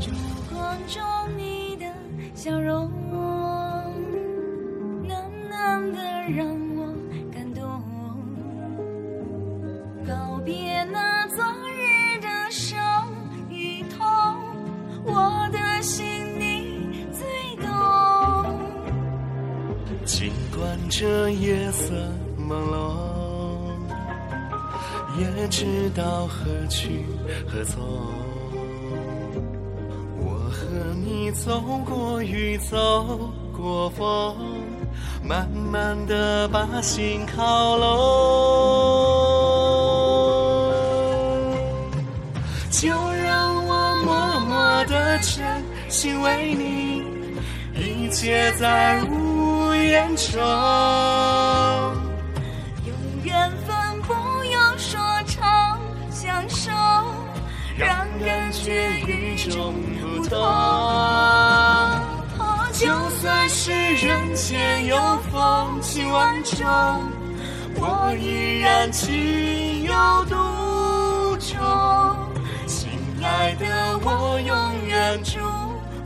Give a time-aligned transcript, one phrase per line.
[0.00, 0.10] 烛
[0.50, 1.02] 光中
[1.36, 1.84] 你的
[2.34, 2.90] 笑容，
[5.06, 5.98] 暖暖的
[6.34, 6.94] 让我
[7.30, 7.60] 感动。
[10.06, 13.06] 告别那昨日的伤
[13.50, 14.00] 与痛，
[15.04, 16.06] 我的心
[16.40, 17.68] 你最懂。
[20.06, 21.94] 尽管这夜色
[22.38, 22.80] 朦胧，
[25.18, 27.04] 也知道何去
[27.46, 28.19] 何从。
[31.32, 34.36] 走过雨，走过风，
[35.22, 37.86] 慢慢的把心靠拢。
[42.70, 47.02] 就让我默默的真心为你，
[47.74, 50.40] 一切在无言中。
[52.86, 55.78] 用缘分不用说长
[56.10, 56.70] 相守，
[57.76, 60.38] 让感觉与众不同。
[62.80, 64.96] 就算是人间有
[65.30, 66.56] 风情万种，
[67.74, 69.92] 我依然情有
[70.24, 71.58] 独钟。
[72.66, 72.88] 亲
[73.22, 74.56] 爱的，我永
[74.88, 75.40] 远祝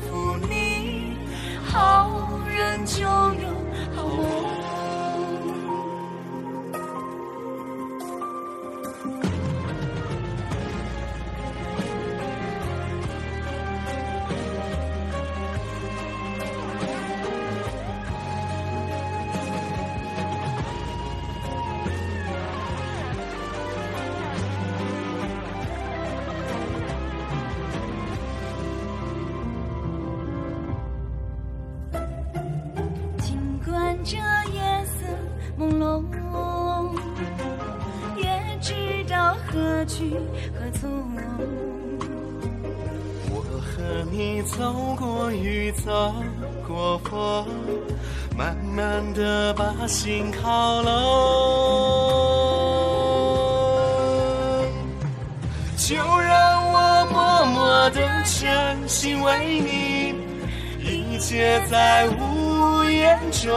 [0.00, 1.14] 福你，
[1.62, 3.06] 好人就
[34.04, 34.16] 这
[34.52, 35.06] 夜色
[35.56, 36.92] 朦胧，
[38.16, 38.24] 也
[38.60, 38.74] 知
[39.08, 40.14] 道何去
[40.52, 40.90] 何从。
[43.30, 46.12] 我和你走过雨，走
[46.66, 47.46] 过风，
[48.36, 50.90] 慢慢的把心靠拢。
[55.76, 60.14] 就让我默默的真心为你，
[60.80, 62.51] 一切在无
[62.90, 63.50] 言中。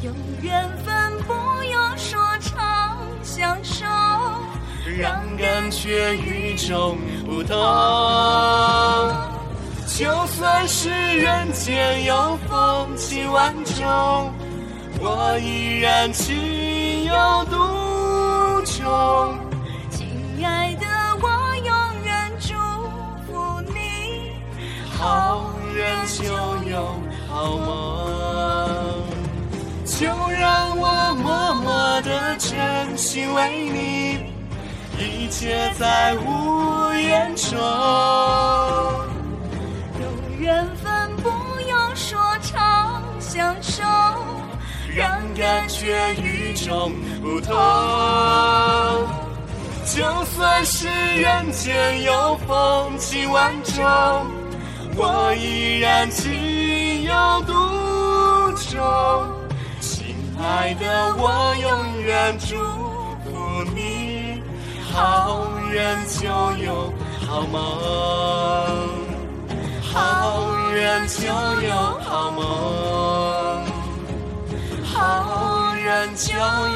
[0.00, 1.32] 有缘分不
[1.64, 3.84] 用说长相守，
[4.98, 7.56] 让感觉与众不同。
[9.86, 14.32] 就算是人间有风情万种，
[15.00, 19.38] 我依然情有独钟。
[19.90, 20.86] 亲爱的，
[21.20, 22.54] 我永远祝
[23.26, 24.32] 福你，
[24.98, 26.78] 好人就有
[27.28, 29.04] 好梦，
[29.84, 34.32] 就让我默默的真心为你，
[34.98, 37.58] 一切在无言中。
[40.00, 40.06] 有
[40.38, 41.28] 缘分不
[41.68, 43.82] 用说长相守，
[44.96, 46.90] 让感觉与众
[47.20, 47.54] 不同。
[49.84, 53.84] 就算是人间有风情万种，
[54.96, 56.32] 我依然情
[57.46, 57.52] 独
[58.70, 58.72] 钟。
[59.80, 62.56] 亲爱的，我永远祝
[63.24, 64.42] 福你，
[64.92, 66.28] 好人就
[66.64, 66.92] 有
[67.26, 67.60] 好梦，
[69.82, 69.92] 好
[70.72, 71.24] 人就
[71.66, 72.40] 有好梦。
[74.84, 76.71] 好人就。